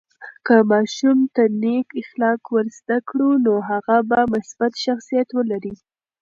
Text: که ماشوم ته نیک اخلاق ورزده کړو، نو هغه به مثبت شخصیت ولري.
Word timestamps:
که 0.45 0.55
ماشوم 0.69 1.19
ته 1.35 1.43
نیک 1.61 1.87
اخلاق 2.01 2.41
ورزده 2.55 2.97
کړو، 3.09 3.29
نو 3.45 3.53
هغه 3.69 3.97
به 4.09 4.19
مثبت 4.33 4.73
شخصیت 4.85 5.27
ولري. 5.33 5.73